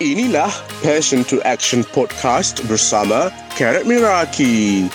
[0.00, 0.48] Inilah
[0.80, 4.88] Passion to Action Podcast bersama Karat Miraki.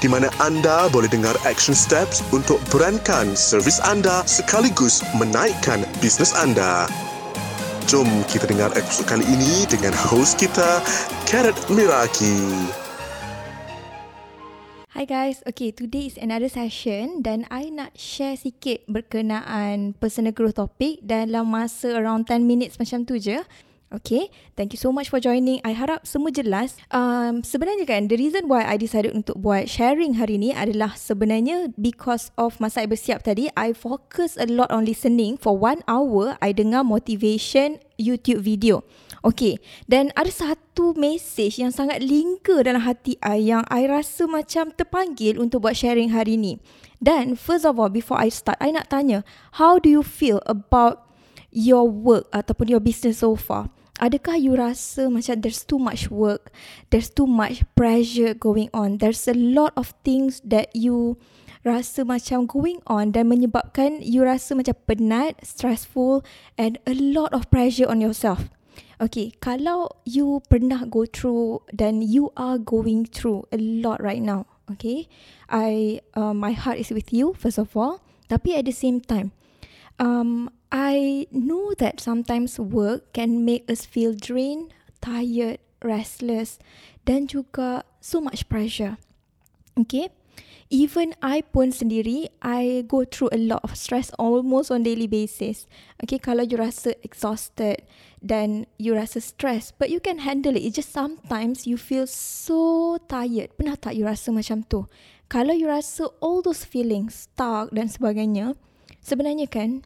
[0.00, 6.88] Di mana anda boleh dengar action steps untuk berankan servis anda sekaligus menaikkan bisnes anda.
[7.92, 10.80] Jom kita dengar episod kali ini dengan host kita,
[11.28, 12.40] Karat Miraki.
[14.96, 20.56] Hi guys, okay today is another session dan I nak share sikit berkenaan personal growth
[20.56, 23.44] topic dalam masa around 10 minutes macam tu je.
[23.90, 25.58] Okay, thank you so much for joining.
[25.66, 26.78] I harap semua jelas.
[26.94, 31.74] Um, sebenarnya kan, the reason why I decided untuk buat sharing hari ni adalah sebenarnya
[31.74, 35.42] because of masa I bersiap tadi, I focus a lot on listening.
[35.42, 38.86] For one hour, I dengar motivation YouTube video.
[39.26, 39.58] Okay,
[39.90, 45.34] dan ada satu message yang sangat linger dalam hati I yang I rasa macam terpanggil
[45.42, 46.62] untuk buat sharing hari ni.
[47.02, 49.26] Dan first of all, before I start, I nak tanya,
[49.58, 51.10] how do you feel about
[51.50, 53.66] your work ataupun your business so far?
[54.00, 56.48] Adakah you rasa macam there's too much work,
[56.88, 61.20] there's too much pressure going on, there's a lot of things that you
[61.60, 66.24] rasa macam going on dan menyebabkan you rasa macam penat, stressful
[66.56, 68.48] and a lot of pressure on yourself.
[69.00, 74.44] Okay, kalau you pernah go through dan you are going through a lot right now,
[74.68, 75.08] okay,
[75.48, 78.00] I uh, my heart is with you first of all.
[78.32, 79.36] Tapi at the same time,
[80.00, 84.72] um, I know that sometimes work can make us feel drained,
[85.04, 86.58] tired, restless
[87.04, 88.96] dan juga so much pressure.
[89.76, 90.08] Okay?
[90.70, 95.66] Even I pun sendiri, I go through a lot of stress almost on daily basis.
[95.98, 97.82] Okay, kalau you rasa exhausted
[98.22, 100.62] dan you rasa stress, but you can handle it.
[100.62, 103.50] It's just sometimes you feel so tired.
[103.58, 104.86] Pernah tak you rasa macam tu?
[105.26, 108.54] Kalau you rasa all those feelings, stuck dan sebagainya,
[109.02, 109.82] sebenarnya kan,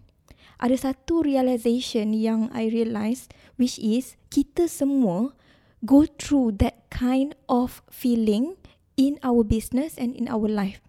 [0.58, 3.26] ada satu realization yang I realise
[3.58, 5.34] which is kita semua
[5.84, 8.56] go through that kind of feeling
[8.96, 10.80] in our business and in our life.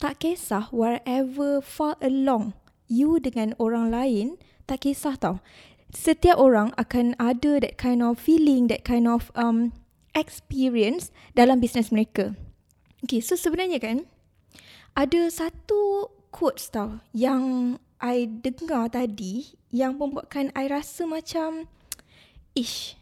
[0.00, 2.56] Tak kisah wherever far along
[2.88, 5.44] you dengan orang lain, tak kisah tau.
[5.90, 9.74] Setiap orang akan ada that kind of feeling, that kind of um,
[10.14, 12.34] experience dalam business mereka.
[13.04, 13.96] Okay, so sebenarnya kan,
[14.94, 21.68] ada satu quotes tau yang I dengar tadi yang membuatkan I rasa macam
[22.56, 22.96] ish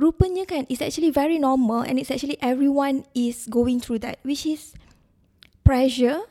[0.00, 4.48] rupanya kan it's actually very normal and it's actually everyone is going through that which
[4.48, 4.72] is
[5.66, 6.24] pressure.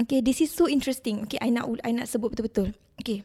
[0.00, 1.28] Okay this is so interesting.
[1.28, 2.74] Okay I nak I nak sebut betul-betul.
[2.98, 3.22] Okay.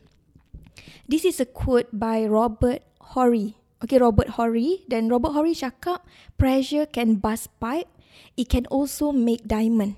[1.10, 2.86] This is a quote by Robert
[3.16, 3.58] Horry.
[3.82, 4.86] Okay Robert Horry.
[4.86, 6.06] Dan Robert Horry cakap
[6.38, 7.90] pressure can bust pipe
[8.38, 9.98] it can also make diamond.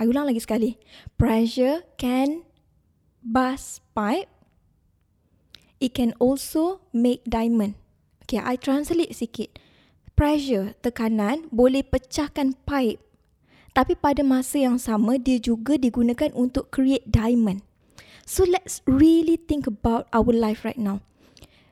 [0.00, 0.80] I ulang lagi sekali.
[1.20, 2.48] Pressure can
[3.20, 4.28] bus pipe,
[5.80, 7.76] it can also make diamond.
[8.24, 9.58] Okay, I translate sikit.
[10.14, 13.00] Pressure, tekanan, boleh pecahkan pipe.
[13.76, 17.62] Tapi pada masa yang sama, dia juga digunakan untuk create diamond.
[18.26, 21.02] So let's really think about our life right now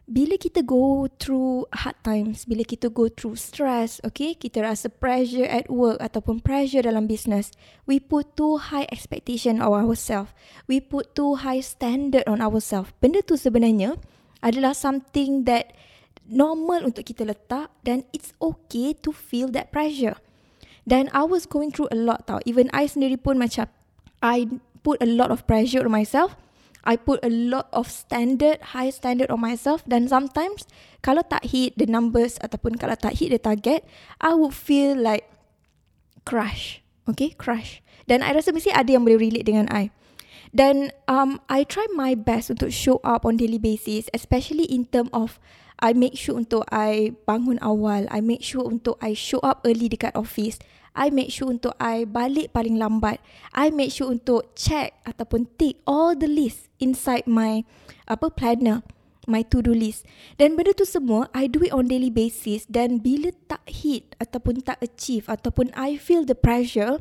[0.08, 5.44] bila kita go through hard times, bila kita go through stress, okay, kita rasa pressure
[5.44, 7.52] at work ataupun pressure dalam business,
[7.84, 10.32] we put too high expectation on ourselves.
[10.64, 12.96] We put too high standard on ourselves.
[13.04, 14.00] Benda tu sebenarnya
[14.40, 15.76] adalah something that
[16.24, 20.16] normal untuk kita letak dan it's okay to feel that pressure.
[20.88, 22.40] Dan I was going through a lot tau.
[22.48, 23.68] Even I sendiri pun macam
[24.24, 24.48] I
[24.80, 26.32] put a lot of pressure on myself.
[26.88, 30.64] I put a lot of standard, high standard on myself dan sometimes
[31.04, 33.84] kalau tak hit the numbers ataupun kalau tak hit the target,
[34.24, 35.28] I would feel like
[36.24, 36.80] crush.
[37.04, 37.84] Okay, crush.
[38.08, 39.92] Dan I rasa mesti ada yang boleh relate dengan I.
[40.48, 45.12] Dan um, I try my best untuk show up on daily basis, especially in term
[45.12, 45.36] of
[45.78, 49.92] I make sure untuk I bangun awal, I make sure untuk I show up early
[49.92, 50.58] dekat office.
[50.98, 53.22] I make sure untuk I balik paling lambat.
[53.54, 57.62] I make sure untuk check ataupun tick all the list inside my
[58.10, 58.82] apa planner,
[59.30, 60.02] my to-do list.
[60.42, 64.66] Dan benda tu semua I do it on daily basis dan bila tak hit ataupun
[64.66, 66.98] tak achieve ataupun I feel the pressure,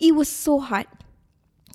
[0.00, 0.88] it was so hard.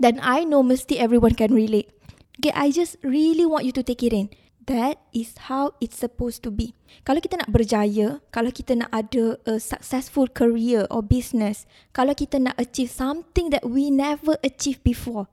[0.01, 1.93] Dan I know mesti everyone can relate.
[2.41, 4.33] Okay, I just really want you to take it in.
[4.63, 6.71] That is how it's supposed to be.
[7.03, 12.39] Kalau kita nak berjaya, kalau kita nak ada a successful career or business, kalau kita
[12.39, 15.27] nak achieve something that we never achieved before,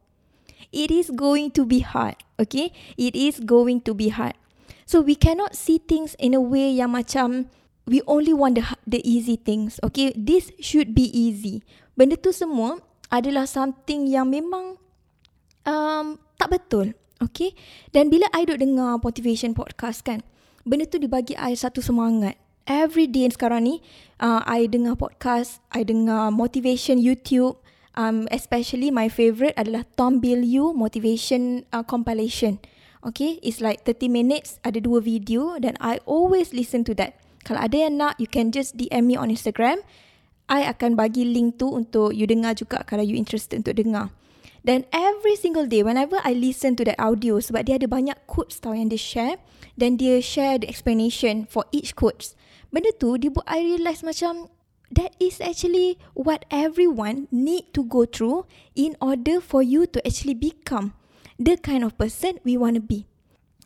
[0.75, 2.19] it is going to be hard.
[2.43, 2.75] Okay?
[2.99, 4.35] It is going to be hard.
[4.83, 7.47] So we cannot see things in a way yang macam
[7.87, 9.79] we only want the, the easy things.
[9.87, 10.11] Okay?
[10.19, 11.63] This should be easy.
[11.95, 14.75] Benda tu semua adalah something yang memang
[15.63, 16.99] um, tak betul.
[17.21, 17.53] Okay.
[17.93, 20.25] Dan bila I duduk dengar motivation podcast kan,
[20.65, 22.41] benda tu dibagi I satu semangat.
[22.65, 23.85] Every day sekarang ni,
[24.25, 27.61] uh, I dengar podcast, I dengar motivation YouTube,
[27.93, 32.57] um, especially my favourite adalah Tom Bill You Motivation uh, Compilation.
[33.01, 37.17] Okay, it's like 30 minutes, ada dua video dan I always listen to that.
[37.45, 39.81] Kalau ada yang nak, you can just DM me on Instagram.
[40.49, 44.13] I akan bagi link tu untuk you dengar juga kalau you interested untuk dengar.
[44.61, 48.61] Dan every single day, whenever I listen to that audio, sebab dia ada banyak quotes
[48.61, 49.37] tau yang dia share,
[49.77, 52.37] dan dia share the explanation for each quotes.
[52.69, 54.53] Benda tu, dia buat I realise macam,
[54.93, 58.45] that is actually what everyone need to go through
[58.75, 60.93] in order for you to actually become
[61.41, 63.07] the kind of person we want to be.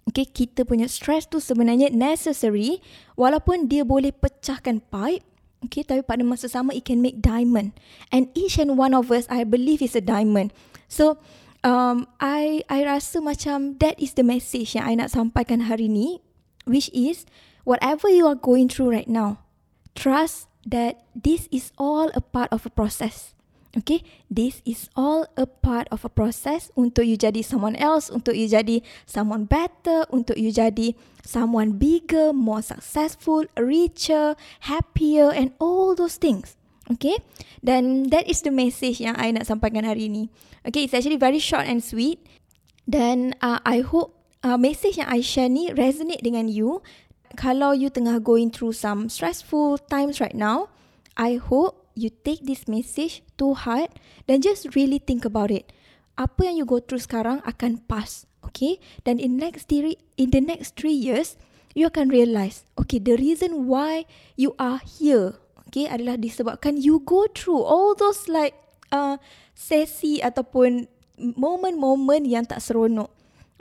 [0.04, 2.84] Okay, kita punya stress tu sebenarnya necessary
[3.16, 5.24] walaupun dia boleh pecahkan pipe
[5.68, 7.72] Okay, tapi pada masa sama it can make diamond.
[8.12, 10.52] And each and one of us, I believe is a diamond.
[10.86, 11.16] So,
[11.64, 16.20] um, I I rasa macam that is the message yang I nak sampaikan hari ni,
[16.68, 17.24] which is
[17.64, 19.42] whatever you are going through right now,
[19.96, 23.33] trust that this is all a part of a process.
[23.74, 28.38] Okay, this is all a part of a process untuk you jadi someone else, untuk
[28.38, 30.94] you jadi someone better, untuk you jadi
[31.26, 34.38] someone bigger, more successful, richer,
[34.70, 36.54] happier and all those things.
[36.86, 37.18] Okay,
[37.66, 40.30] dan that is the message yang I nak sampaikan hari ini.
[40.62, 42.22] Okay, it's actually very short and sweet.
[42.86, 44.14] Dan uh, I hope
[44.46, 46.78] uh, message yang I share ni resonate dengan you.
[47.34, 50.70] Kalau you tengah going through some stressful times right now,
[51.18, 53.90] I hope you take this message to heart
[54.26, 55.70] dan just really think about it.
[56.14, 58.78] Apa yang you go through sekarang akan pass, okay?
[59.02, 61.34] Dan in next three, in the next three years,
[61.74, 64.06] you akan realise, okay, the reason why
[64.38, 68.54] you are here, okay, adalah disebabkan you go through all those like
[68.94, 69.18] uh,
[69.58, 70.86] sesi ataupun
[71.18, 73.10] moment-moment yang tak seronok.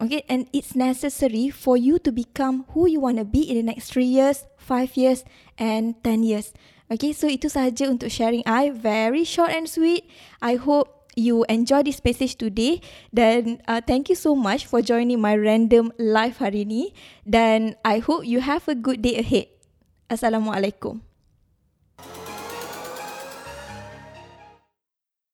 [0.02, 3.66] Okay, and it's necessary for you to become who you want to be in the
[3.66, 5.22] next three years, five years,
[5.62, 6.50] and ten years.
[6.92, 8.70] Okay, so itu sahaja untuk sharing I.
[8.70, 10.06] Very short and sweet.
[10.44, 12.82] I hope you enjoy this message today.
[13.14, 16.92] Dan uh, thank you so much for joining my random live hari ni.
[17.24, 19.50] Dan I hope you have a good day ahead.
[20.12, 21.13] Assalamualaikum.